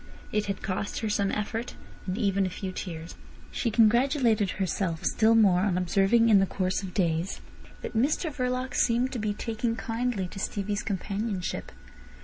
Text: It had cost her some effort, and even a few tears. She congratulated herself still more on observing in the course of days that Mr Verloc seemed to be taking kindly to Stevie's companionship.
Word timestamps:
It 0.31 0.47
had 0.47 0.63
cost 0.63 1.01
her 1.01 1.11
some 1.11 1.31
effort, 1.31 1.75
and 2.07 2.17
even 2.17 2.47
a 2.47 2.49
few 2.49 2.71
tears. 2.71 3.13
She 3.51 3.69
congratulated 3.69 4.49
herself 4.57 5.05
still 5.05 5.35
more 5.35 5.59
on 5.59 5.77
observing 5.77 6.27
in 6.29 6.39
the 6.39 6.47
course 6.47 6.81
of 6.81 6.95
days 6.95 7.39
that 7.83 7.93
Mr 7.95 8.33
Verloc 8.33 8.73
seemed 8.73 9.11
to 9.11 9.19
be 9.19 9.35
taking 9.35 9.75
kindly 9.75 10.27
to 10.29 10.39
Stevie's 10.39 10.81
companionship. 10.81 11.71